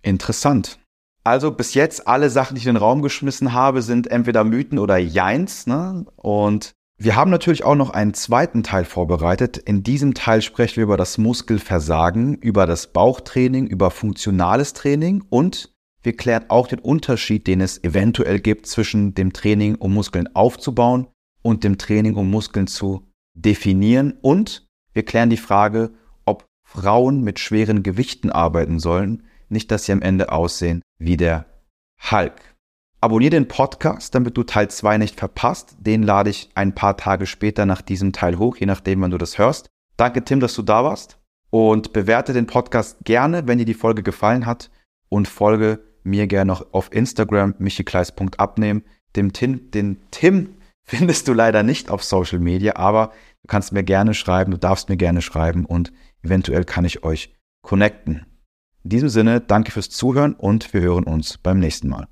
Interessant. 0.01 0.79
Also 1.25 1.49
bis 1.49 1.73
jetzt 1.73 2.07
alle 2.07 2.29
Sachen, 2.29 2.53
die 2.53 2.61
ich 2.61 2.67
in 2.67 2.75
den 2.75 2.81
Raum 2.81 3.01
geschmissen 3.01 3.51
habe, 3.51 3.81
sind 3.81 4.05
entweder 4.07 4.43
Mythen 4.43 4.77
oder 4.77 4.97
Jeins. 4.97 5.65
Ne? 5.65 6.05
Und 6.17 6.73
wir 6.97 7.15
haben 7.15 7.31
natürlich 7.31 7.65
auch 7.65 7.75
noch 7.75 7.89
einen 7.89 8.13
zweiten 8.13 8.61
Teil 8.61 8.85
vorbereitet. 8.85 9.57
In 9.57 9.81
diesem 9.81 10.13
Teil 10.13 10.43
sprechen 10.43 10.77
wir 10.77 10.83
über 10.83 10.97
das 10.97 11.17
Muskelversagen, 11.17 12.35
über 12.35 12.67
das 12.67 12.93
Bauchtraining, 12.93 13.65
über 13.65 13.89
funktionales 13.89 14.73
Training 14.73 15.23
und 15.29 15.73
wir 16.03 16.15
klären 16.15 16.45
auch 16.49 16.67
den 16.67 16.77
Unterschied, 16.77 17.47
den 17.47 17.59
es 17.59 17.83
eventuell 17.83 18.39
gibt 18.39 18.67
zwischen 18.67 19.15
dem 19.15 19.33
Training, 19.33 19.73
um 19.75 19.95
Muskeln 19.95 20.33
aufzubauen 20.35 21.07
und 21.41 21.63
dem 21.63 21.79
Training, 21.79 22.13
um 22.13 22.29
Muskeln 22.29 22.67
zu 22.67 23.07
definieren 23.33 24.13
und 24.21 24.67
wir 24.93 25.03
klären 25.03 25.31
die 25.31 25.37
Frage, 25.37 25.91
ob 26.23 26.45
Frauen 26.63 27.23
mit 27.23 27.39
schweren 27.39 27.81
Gewichten 27.81 28.29
arbeiten 28.29 28.77
sollen, 28.79 29.23
nicht 29.49 29.71
dass 29.71 29.85
sie 29.85 29.91
am 29.91 30.03
Ende 30.03 30.31
aussehen 30.31 30.81
wie 30.97 31.17
der 31.17 31.45
Hulk. 32.11 32.55
Abonnier 33.01 33.29
den 33.29 33.47
Podcast, 33.47 34.15
damit 34.15 34.35
du 34.37 34.43
Teil 34.43 34.69
2 34.69 34.97
nicht 34.97 35.19
verpasst. 35.19 35.75
Den 35.79 36.03
lade 36.03 36.29
ich 36.29 36.49
ein 36.55 36.73
paar 36.73 36.97
Tage 36.97 37.25
später 37.25 37.65
nach 37.65 37.81
diesem 37.81 38.13
Teil 38.13 38.37
hoch, 38.37 38.57
je 38.57 38.65
nachdem, 38.65 39.01
wann 39.01 39.11
du 39.11 39.17
das 39.17 39.37
hörst. 39.37 39.69
Danke, 39.97 40.23
Tim, 40.23 40.39
dass 40.39 40.55
du 40.55 40.61
da 40.61 40.83
warst. 40.83 41.19
Und 41.51 41.93
bewerte 41.93 42.33
den 42.33 42.47
Podcast 42.47 42.97
gerne, 43.03 43.47
wenn 43.47 43.59
dir 43.59 43.65
die 43.65 43.73
Folge 43.73 44.03
gefallen 44.03 44.45
hat. 44.45 44.71
Und 45.09 45.27
folge 45.27 45.79
mir 46.03 46.27
gerne 46.27 46.47
noch 46.47 46.73
auf 46.73 46.91
Instagram, 46.91 47.55
michikleis.abnehmen. 47.59 48.83
Den 49.15 49.33
Tim, 49.33 49.71
den 49.71 49.97
Tim 50.11 50.55
findest 50.83 51.27
du 51.27 51.33
leider 51.33 51.63
nicht 51.63 51.89
auf 51.89 52.03
Social 52.03 52.39
Media, 52.39 52.75
aber 52.75 53.11
du 53.41 53.47
kannst 53.47 53.71
mir 53.71 53.83
gerne 53.83 54.13
schreiben, 54.13 54.51
du 54.51 54.57
darfst 54.57 54.89
mir 54.89 54.97
gerne 54.97 55.21
schreiben 55.21 55.65
und 55.65 55.91
eventuell 56.21 56.63
kann 56.63 56.85
ich 56.85 57.03
euch 57.03 57.33
connecten. 57.61 58.25
In 58.85 58.89
diesem 58.89 59.09
Sinne, 59.09 59.41
danke 59.41 59.71
fürs 59.71 59.89
Zuhören 59.89 60.35
und 60.35 60.71
wir 60.71 60.81
hören 60.81 61.05
uns 61.05 61.39
beim 61.39 61.57
nächsten 61.57 61.89
Mal. 61.89 62.07